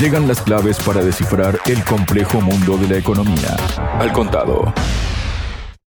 [0.00, 3.56] Llegan las claves para descifrar el complejo mundo de la economía.
[3.98, 4.72] Al contado.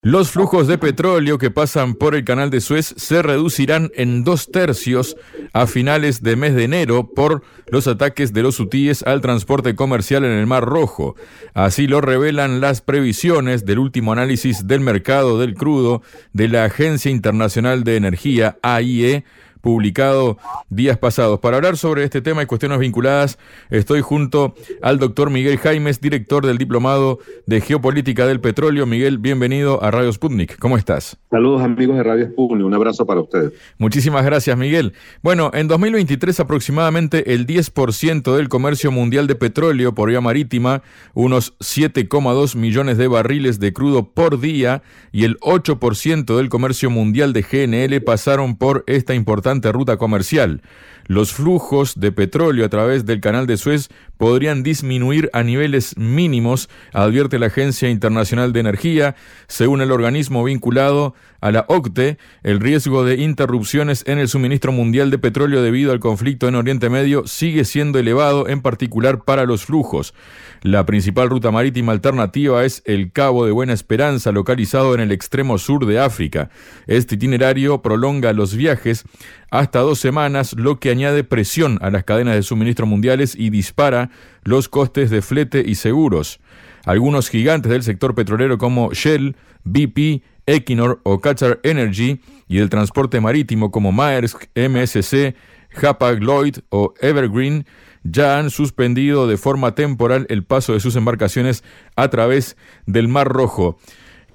[0.04, 4.50] Los flujos de petróleo que pasan por el canal de Suez se reducirán en dos
[4.52, 5.16] tercios
[5.54, 10.26] a finales de mes de enero por los ataques de los hutíes al transporte comercial
[10.26, 11.16] en el Mar Rojo.
[11.54, 16.02] Así lo revelan las previsiones del último análisis del mercado del crudo
[16.34, 19.24] de la Agencia Internacional de Energía, AIE,
[19.62, 20.38] publicado
[20.70, 21.40] días pasados.
[21.40, 23.38] Para hablar sobre este tema y cuestiones vinculadas,
[23.70, 28.86] estoy junto al doctor Miguel Jaimes, director del Diplomado de Geopolítica del Petróleo.
[28.86, 30.58] Miguel, bienvenido a Radio Sputnik.
[30.58, 31.18] ¿Cómo estás?
[31.30, 33.54] Saludos amigos de Radio Sputnik, un abrazo para ustedes.
[33.78, 34.94] Muchísimas gracias, Miguel.
[35.22, 40.82] Bueno, en 2023 aproximadamente el 10% del comercio mundial de petróleo por vía marítima,
[41.14, 47.34] unos 7,2 millones de barriles de crudo por día y el 8% del comercio mundial
[47.34, 50.62] de GNL pasaron por esta importante ruta comercial.
[51.08, 56.70] Los flujos de petróleo a través del canal de Suez podrían disminuir a niveles mínimos,
[56.94, 59.16] advierte la Agencia Internacional de Energía.
[59.48, 65.10] Según el organismo vinculado a la OCTE, el riesgo de interrupciones en el suministro mundial
[65.12, 69.66] de petróleo debido al conflicto en Oriente Medio sigue siendo elevado, en particular para los
[69.66, 70.14] flujos.
[70.62, 75.58] La principal ruta marítima alternativa es el Cabo de Buena Esperanza, localizado en el extremo
[75.58, 76.52] sur de África.
[76.86, 79.04] Este itinerario prolonga los viajes
[79.52, 84.10] hasta dos semanas, lo que añade presión a las cadenas de suministro mundiales y dispara
[84.44, 86.40] los costes de flete y seguros.
[86.86, 89.36] Algunos gigantes del sector petrolero como Shell,
[89.66, 95.36] BP, Equinor o Qatar Energy y el transporte marítimo como Maersk, MSC,
[95.76, 97.66] Hapag-Lloyd o Evergreen
[98.04, 101.64] ya han suspendido de forma temporal el paso de sus embarcaciones
[101.96, 103.78] a través del Mar Rojo.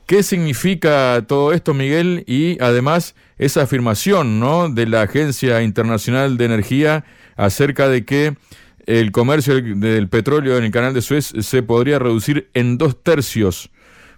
[0.07, 2.23] ¿Qué significa todo esto, Miguel?
[2.29, 4.69] Y además esa afirmación ¿no?
[4.69, 7.05] de la Agencia Internacional de Energía
[7.35, 8.37] acerca de que
[8.87, 13.73] el comercio del petróleo en el canal de Suez se podría reducir en dos tercios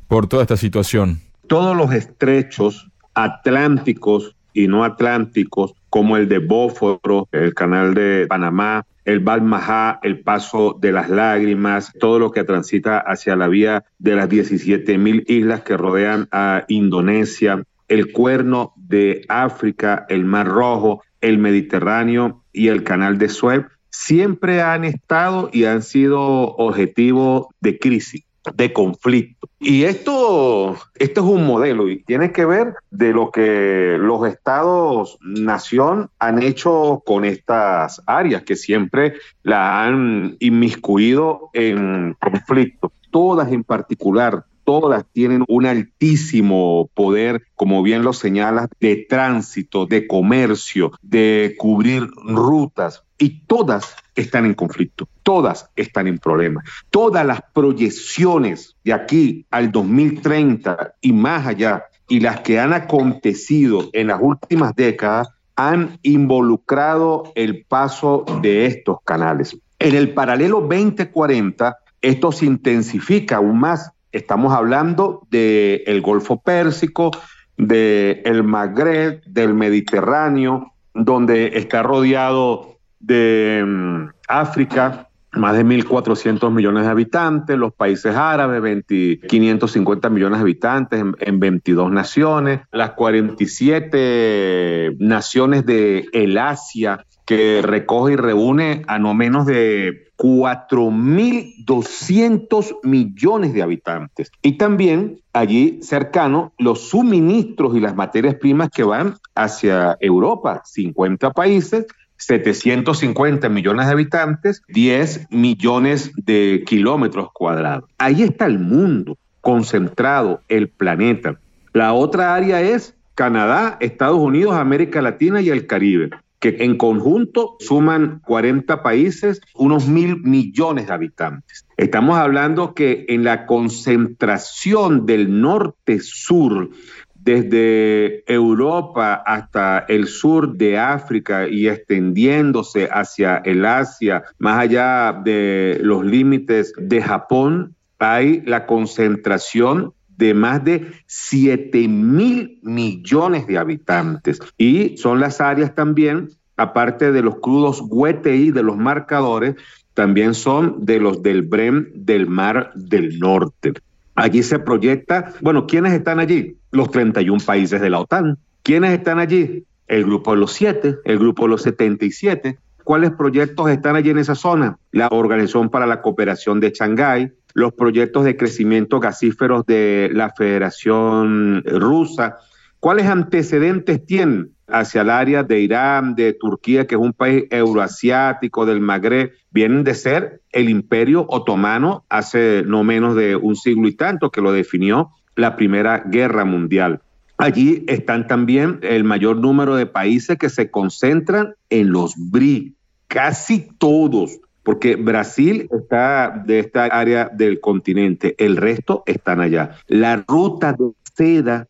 [0.08, 1.22] por toda esta situación.
[1.46, 8.84] Todos los estrechos atlánticos y no atlánticos, como el de Bósforo, el canal de Panamá,
[9.08, 14.14] el Balmajá, el paso de las lágrimas, todo lo que transita hacia la vía de
[14.14, 21.02] las 17 mil islas que rodean a Indonesia, el cuerno de África, el Mar Rojo,
[21.22, 27.78] el Mediterráneo y el canal de Suez, siempre han estado y han sido objetivo de
[27.78, 29.48] crisis de conflicto.
[29.60, 35.18] Y esto, esto es un modelo y tiene que ver de lo que los estados
[35.20, 42.92] nación han hecho con estas áreas que siempre la han inmiscuido en conflicto.
[43.10, 50.06] Todas en particular, todas tienen un altísimo poder, como bien lo señalas, de tránsito, de
[50.06, 56.66] comercio, de cubrir rutas, y todas están en conflicto, todas están en problemas.
[56.90, 63.88] Todas las proyecciones de aquí al 2030 y más allá, y las que han acontecido
[63.94, 69.56] en las últimas décadas, han involucrado el paso de estos canales.
[69.78, 73.92] En el paralelo 2040, esto se intensifica aún más.
[74.12, 77.10] Estamos hablando del Golfo Pérsico,
[77.56, 86.84] del el Magreb, del Mediterráneo, donde está rodeado de mm, África, más de 1.400 millones
[86.84, 94.96] de habitantes, los países árabes, 550 millones de habitantes en, en, 22 naciones, las 47
[94.98, 96.06] naciones de
[96.40, 104.30] Asia que recoge y reúne a no menos de 4.200 millones de habitantes.
[104.42, 111.30] Y también allí cercano los suministros y las materias primas que van hacia Europa, 50
[111.30, 111.86] países
[112.18, 117.88] 750 millones de habitantes, 10 millones de kilómetros cuadrados.
[117.96, 121.38] Ahí está el mundo concentrado, el planeta.
[121.72, 127.56] La otra área es Canadá, Estados Unidos, América Latina y el Caribe que en conjunto
[127.58, 131.66] suman 40 países, unos mil millones de habitantes.
[131.76, 136.70] Estamos hablando que en la concentración del norte-sur
[137.14, 145.78] desde Europa hasta el sur de África y extendiéndose hacia el Asia, más allá de
[145.82, 154.40] los límites de Japón, hay la concentración de más de 7 mil millones de habitantes.
[154.58, 159.54] Y son las áreas también, aparte de los crudos WTI, de los marcadores,
[159.94, 163.72] también son de los del BREM del Mar del Norte.
[164.16, 166.56] Allí se proyecta, bueno, ¿quiénes están allí?
[166.72, 168.38] Los 31 países de la OTAN.
[168.64, 169.64] ¿Quiénes están allí?
[169.86, 172.58] El grupo de los siete, el grupo de los 77.
[172.82, 174.78] ¿Cuáles proyectos están allí en esa zona?
[174.90, 181.64] La Organización para la Cooperación de Shanghái, los proyectos de crecimiento gasíferos de la Federación
[181.64, 182.36] Rusa.
[182.78, 188.64] ¿Cuáles antecedentes tienen hacia el área de Irán, de Turquía, que es un país euroasiático,
[188.64, 189.32] del Magreb?
[189.50, 194.40] Vienen de ser el imperio otomano hace no menos de un siglo y tanto que
[194.40, 197.00] lo definió la Primera Guerra Mundial.
[197.38, 202.76] Allí están también el mayor número de países que se concentran en los BRI,
[203.08, 204.38] casi todos,
[204.68, 209.78] porque Brasil está de esta área del continente, el resto están allá.
[209.86, 211.68] La ruta de seda,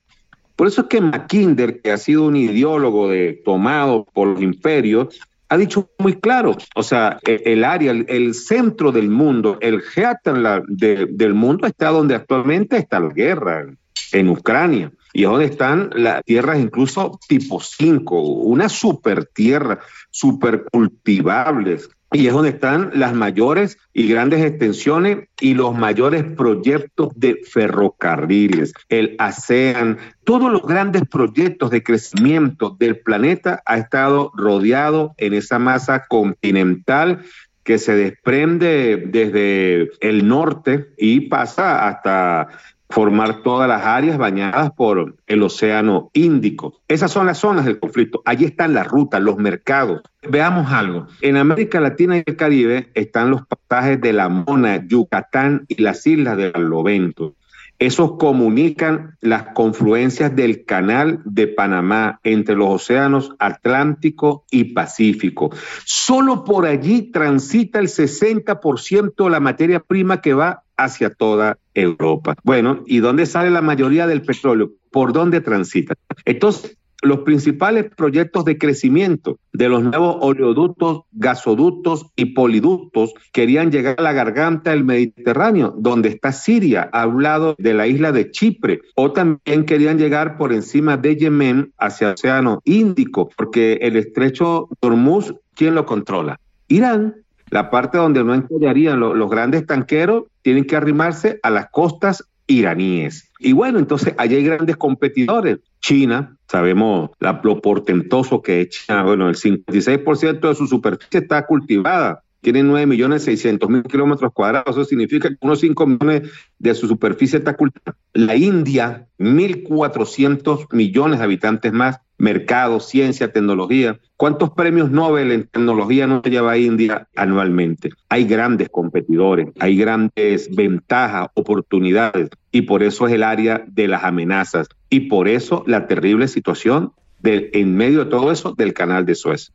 [0.57, 5.21] por eso es que Mackinder, que ha sido un ideólogo de, tomado por los imperios,
[5.49, 10.65] ha dicho muy claro, o sea, e, el, área, el, centro del mundo, el Heatan
[10.67, 13.65] del mundo está donde actualmente está la guerra,
[14.13, 19.81] en Ucrania y es donde están las tierras incluso tipo 5, una super tierra,
[20.11, 21.91] super cultivables.
[22.13, 28.73] Y es donde están las mayores y grandes extensiones y los mayores proyectos de ferrocarriles,
[28.89, 35.59] el ASEAN, todos los grandes proyectos de crecimiento del planeta ha estado rodeado en esa
[35.59, 37.25] masa continental
[37.63, 42.49] que se desprende desde el norte y pasa hasta
[42.91, 46.81] formar todas las áreas bañadas por el Océano Índico.
[46.89, 48.23] Esas son las zonas del conflicto.
[48.25, 50.03] Allí están las rutas, los mercados.
[50.29, 51.07] Veamos algo.
[51.21, 56.07] En América Latina y el Caribe están los pasajes de la Mona, Yucatán y las
[56.07, 57.35] islas de Barlovento.
[57.79, 65.51] Esos comunican las confluencias del canal de Panamá entre los océanos Atlántico y Pacífico.
[65.85, 72.35] Solo por allí transita el 60% de la materia prima que va hacia toda Europa.
[72.43, 74.73] Bueno, ¿y dónde sale la mayoría del petróleo?
[74.91, 75.95] ¿Por dónde transita?
[76.25, 83.97] Entonces, los principales proyectos de crecimiento de los nuevos oleoductos, gasoductos y poliductos querían llegar
[83.99, 88.31] a la garganta del Mediterráneo, donde está Siria, a un lado de la isla de
[88.31, 93.97] Chipre, o también querían llegar por encima de Yemen hacia el Océano Índico, porque el
[93.97, 96.41] estrecho Hormuz, ¿quién lo controla?
[96.69, 97.15] Irán.
[97.51, 103.31] La parte donde no encallarían los, grandes tanqueros tienen que arrimarse a las costas iraníes.
[103.39, 105.59] Y bueno, entonces allí hay grandes competidores.
[105.81, 109.05] China, sabemos lo portentoso que es China.
[109.05, 112.25] Bueno, el 56% de su superficie está cultivada.
[112.41, 114.77] Tiene 9 millones 600 mil kilómetros cuadrados.
[114.77, 117.97] Eso significa que unos 5 millones de su superficie está cultivada.
[118.13, 123.99] La India, 1.400 millones de habitantes más mercado, ciencia, tecnología.
[124.17, 127.91] ¿Cuántos premios Nobel en tecnología no lleva India anualmente?
[128.09, 134.05] Hay grandes competidores, hay grandes ventajas, oportunidades, y por eso es el área de las
[134.05, 136.93] amenazas, y por eso la terrible situación
[137.23, 139.53] en medio de todo eso del canal de Suez.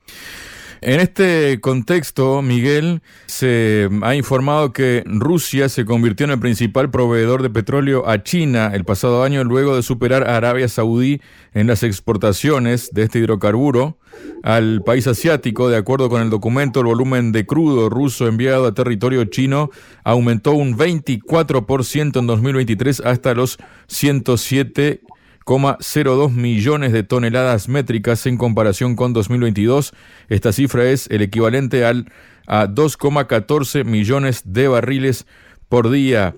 [0.86, 7.42] En este contexto, Miguel, se ha informado que Rusia se convirtió en el principal proveedor
[7.42, 11.22] de petróleo a China el pasado año luego de superar a Arabia Saudí
[11.54, 13.98] en las exportaciones de este hidrocarburo
[14.44, 15.70] al país asiático.
[15.70, 19.70] De acuerdo con el documento, el volumen de crudo ruso enviado a territorio chino
[20.04, 23.58] aumentó un 24% en 2023 hasta los
[23.88, 25.00] 107
[25.46, 29.94] 0,02 millones de toneladas métricas en comparación con 2022.
[30.30, 32.12] Esta cifra es el equivalente al,
[32.48, 35.28] a 2,14 millones de barriles
[35.70, 36.36] por día.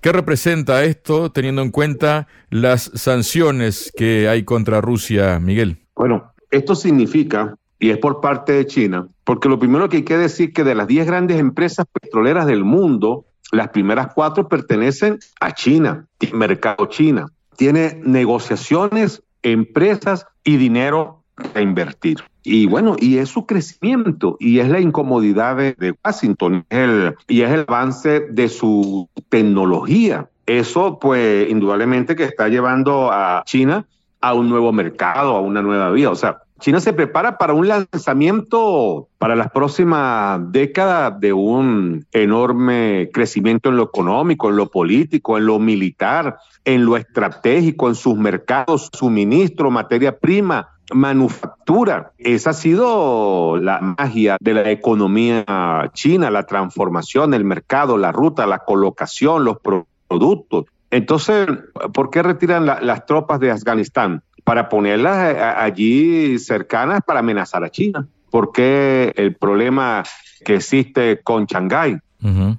[0.00, 5.76] ¿Qué representa esto teniendo en cuenta las sanciones que hay contra Rusia, Miguel?
[5.94, 10.16] Bueno, esto significa, y es por parte de China, porque lo primero que hay que
[10.16, 15.52] decir que de las 10 grandes empresas petroleras del mundo, las primeras cuatro pertenecen a
[15.52, 17.26] China, mercado China
[17.60, 21.24] tiene negociaciones, empresas y dinero
[21.54, 22.20] a invertir.
[22.42, 26.64] Y bueno, y es su crecimiento y es la incomodidad de, Washington
[27.28, 30.30] y es el avance de su tecnología.
[30.46, 33.84] Eso pues indudablemente que está llevando a China
[34.22, 36.08] a un nuevo mercado, a una nueva vida.
[36.08, 43.08] O sea, China se prepara para un lanzamiento para las próximas décadas de un enorme
[43.12, 48.16] crecimiento en lo económico, en lo político, en lo militar, en lo estratégico, en sus
[48.16, 52.12] mercados, suministro, materia prima, manufactura.
[52.18, 58.46] Esa ha sido la magia de la economía china, la transformación, el mercado, la ruta,
[58.46, 59.56] la colocación, los
[60.08, 60.66] productos.
[60.90, 61.46] Entonces,
[61.94, 64.22] ¿por qué retiran las tropas de Afganistán?
[64.44, 68.06] Para ponerlas eh, allí cercanas para amenazar a China.
[68.30, 70.04] Porque el problema
[70.44, 71.98] que existe con Shanghái,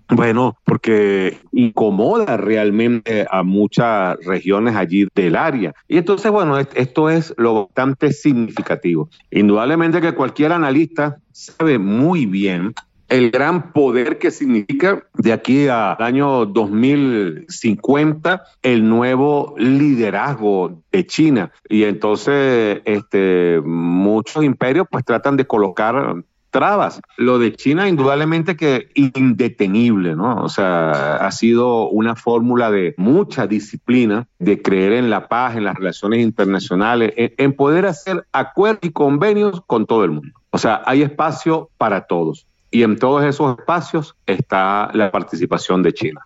[0.09, 5.73] Bueno, porque incomoda realmente a muchas regiones allí del área.
[5.87, 9.09] Y entonces, bueno, esto es lo bastante significativo.
[9.29, 12.73] Indudablemente que cualquier analista sabe muy bien
[13.11, 21.51] el gran poder que significa de aquí al año 2050 el nuevo liderazgo de China.
[21.67, 27.01] Y entonces este, muchos imperios pues tratan de colocar trabas.
[27.17, 30.43] Lo de China indudablemente que indetenible, ¿no?
[30.43, 35.65] O sea, ha sido una fórmula de mucha disciplina, de creer en la paz, en
[35.65, 40.31] las relaciones internacionales, en, en poder hacer acuerdos y convenios con todo el mundo.
[40.51, 42.47] O sea, hay espacio para todos.
[42.71, 46.21] Y en todos esos espacios está la participación de China.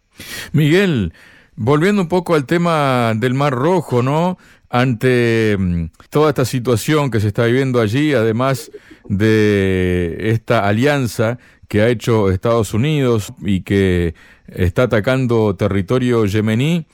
[0.54, 1.12] Miguel,
[1.56, 4.38] volviendo un poco al tema del Mar Rojo, ¿no?
[4.70, 8.72] Ante mm, toda esta situación que se está viviendo allí, además
[9.08, 14.14] de esta alianza que ha hecho Estados Unidos y que
[14.48, 16.86] está atacando territorio yemení,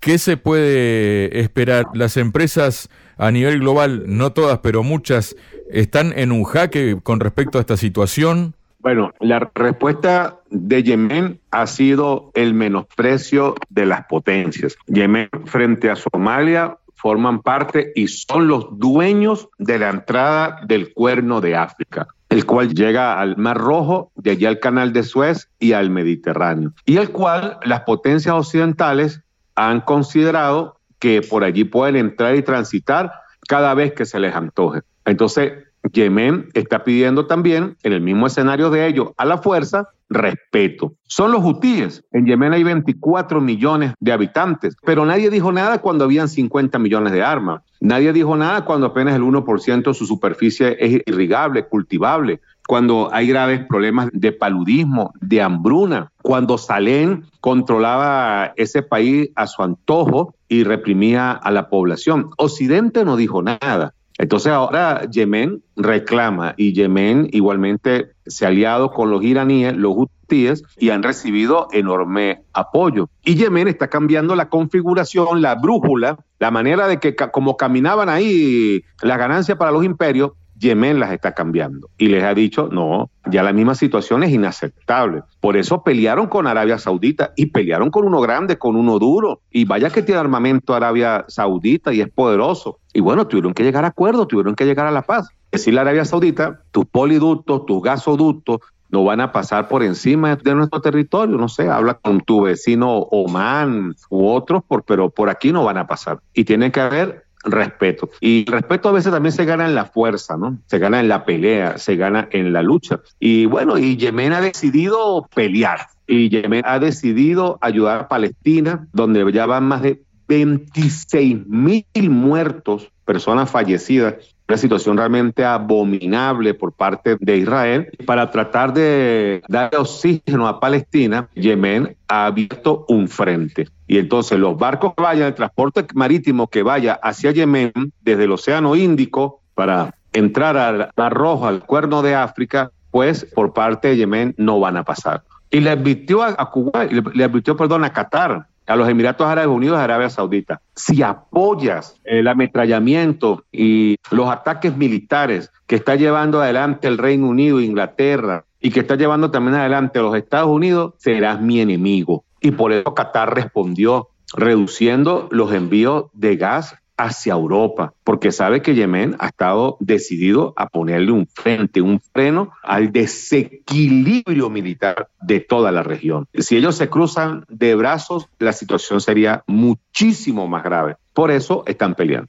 [0.00, 1.86] ¿qué se puede esperar?
[1.94, 5.36] Las empresas a nivel global, no todas, pero muchas,
[5.70, 8.54] están en un jaque con respecto a esta situación.
[8.86, 14.76] Bueno, la respuesta de Yemen ha sido el menosprecio de las potencias.
[14.86, 21.40] Yemen frente a Somalia forman parte y son los dueños de la entrada del cuerno
[21.40, 25.72] de África el cual llega al Mar Rojo, de allí al Canal de Suez y
[25.72, 29.20] al Mediterráneo, y el cual las potencias occidentales
[29.56, 33.10] han considerado que por allí pueden entrar y transitar
[33.48, 34.82] cada vez que se les antoje.
[35.04, 40.94] Entonces, Yemen está pidiendo también, en el mismo escenario de ellos, a la fuerza, respeto.
[41.06, 42.04] Son los hutíes.
[42.12, 47.12] En Yemen hay 24 millones de habitantes, pero nadie dijo nada cuando habían 50 millones
[47.12, 47.62] de armas.
[47.80, 53.28] Nadie dijo nada cuando apenas el 1% de su superficie es irrigable, cultivable, cuando hay
[53.28, 60.64] graves problemas de paludismo, de hambruna, cuando Salén controlaba ese país a su antojo y
[60.64, 62.30] reprimía a la población.
[62.38, 63.94] Occidente no dijo nada.
[64.18, 70.62] Entonces ahora Yemen reclama y Yemen igualmente se ha aliado con los iraníes, los hutíes,
[70.78, 73.08] y han recibido enorme apoyo.
[73.24, 78.82] Y Yemen está cambiando la configuración, la brújula, la manera de que como caminaban ahí
[79.02, 83.42] la ganancia para los imperios, Yemen las está cambiando y les ha dicho, no, ya
[83.42, 85.22] la misma situación es inaceptable.
[85.40, 89.40] Por eso pelearon con Arabia Saudita y pelearon con uno grande, con uno duro.
[89.50, 92.78] Y vaya que tiene armamento Arabia Saudita y es poderoso.
[92.92, 95.28] Y bueno, tuvieron que llegar a acuerdos, tuvieron que llegar a la paz.
[95.52, 100.54] Decirle a Arabia Saudita, tus poliductos, tus gasoductos, no van a pasar por encima de
[100.54, 105.52] nuestro territorio, no sé, habla con tu vecino Oman u otros, por, pero por aquí
[105.52, 106.20] no van a pasar.
[106.32, 108.10] Y tiene que haber respeto.
[108.20, 110.58] Y el respeto a veces también se gana en la fuerza, ¿no?
[110.66, 113.00] Se gana en la pelea, se gana en la lucha.
[113.18, 115.88] Y bueno, y Yemen ha decidido pelear.
[116.06, 122.90] Y Yemen ha decidido ayudar a Palestina, donde ya van más de 26 mil muertos,
[123.04, 124.14] personas fallecidas,
[124.48, 127.90] una situación realmente abominable por parte de Israel.
[128.06, 133.68] Para tratar de dar oxígeno a Palestina, Yemen ha abierto un frente.
[133.88, 137.72] Y entonces los barcos que vayan, el transporte marítimo que vaya hacia Yemen
[138.02, 143.52] desde el Océano Índico para entrar al Mar Rojo, al Cuerno de África, pues por
[143.52, 145.22] parte de Yemen no van a pasar.
[145.50, 149.50] Y le advirtió a, Cuba, le, le advirtió, perdón, a Qatar a los Emiratos Árabes
[149.50, 150.60] Unidos y Arabia Saudita.
[150.74, 157.60] Si apoyas el ametrallamiento y los ataques militares que está llevando adelante el Reino Unido,
[157.60, 162.24] Inglaterra, y que está llevando también adelante los Estados Unidos, serás mi enemigo.
[162.40, 168.74] Y por eso Qatar respondió reduciendo los envíos de gas hacia Europa, porque sabe que
[168.74, 175.72] Yemen ha estado decidido a ponerle un frente, un freno al desequilibrio militar de toda
[175.72, 176.26] la región.
[176.34, 180.96] Si ellos se cruzan de brazos, la situación sería muchísimo más grave.
[181.12, 182.28] Por eso están peleando.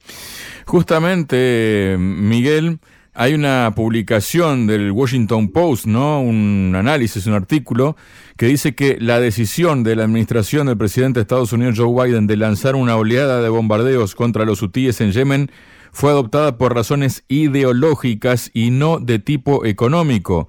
[0.66, 2.78] Justamente, Miguel,
[3.20, 6.20] hay una publicación del Washington Post, ¿no?
[6.20, 7.96] Un análisis, un artículo
[8.36, 12.28] que dice que la decisión de la administración del presidente de Estados Unidos Joe Biden
[12.28, 15.50] de lanzar una oleada de bombardeos contra los hutíes en Yemen
[15.90, 20.48] fue adoptada por razones ideológicas y no de tipo económico.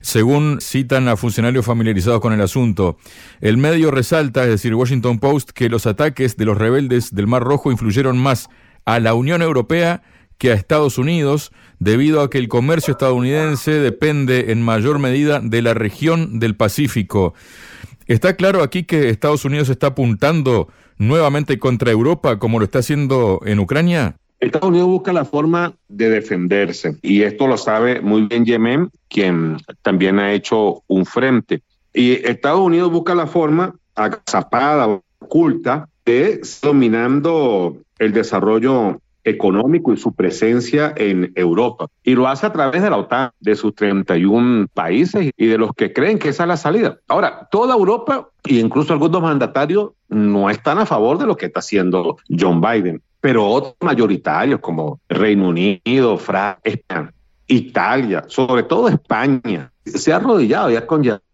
[0.00, 2.96] Según citan a funcionarios familiarizados con el asunto,
[3.42, 7.42] el medio resalta, es decir, Washington Post, que los ataques de los rebeldes del Mar
[7.42, 8.48] Rojo influyeron más
[8.86, 10.02] a la Unión Europea
[10.38, 15.62] que a Estados Unidos, debido a que el comercio estadounidense depende en mayor medida de
[15.62, 17.34] la región del Pacífico.
[18.06, 20.68] ¿Está claro aquí que Estados Unidos está apuntando
[20.98, 24.16] nuevamente contra Europa como lo está haciendo en Ucrania?
[24.38, 29.56] Estados Unidos busca la forma de defenderse y esto lo sabe muy bien Yemen, quien
[29.82, 31.62] también ha hecho un frente.
[31.92, 40.14] Y Estados Unidos busca la forma, agazapada, oculta, de dominando el desarrollo económico y su
[40.14, 41.88] presencia en Europa.
[42.02, 45.72] Y lo hace a través de la OTAN, de sus 31 países y de los
[45.74, 46.98] que creen que esa es la salida.
[47.08, 51.58] Ahora, toda Europa e incluso algunos mandatarios no están a favor de lo que está
[51.60, 57.12] haciendo John Biden, pero otros mayoritarios como Reino Unido, Francia,
[57.48, 60.86] Italia, sobre todo España, se ha arrodillado y ha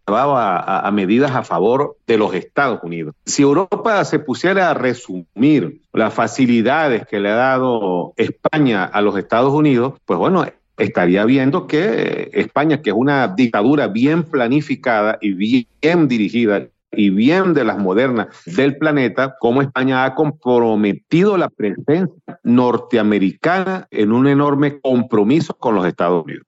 [0.06, 3.14] a, a, medidas a favor de los Estados Unidos.
[3.24, 9.16] Si Europa se pusiera a resumir las facilidades que le ha dado España a los
[9.16, 10.44] Estados Unidos, pues bueno,
[10.76, 17.54] estaría viendo que España, que es una dictadura bien planificada y bien dirigida y bien
[17.54, 24.78] de las modernas del planeta, como España ha comprometido la presencia norteamericana en un enorme
[24.80, 26.46] compromiso con los Estados Unidos.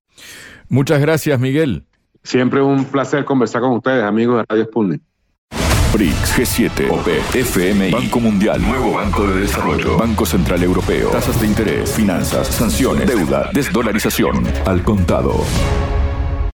[0.68, 1.84] Muchas gracias, Miguel.
[2.25, 5.02] Siempre un placer conversar con ustedes, amigos de Radio Sputnik.
[5.93, 11.47] BRICS, G7, OPE, FMI, Banco Mundial, Nuevo Banco de Desarrollo, Banco Central Europeo, tasas de
[11.47, 15.45] interés, finanzas, sanciones, deuda, desdolarización, al contado.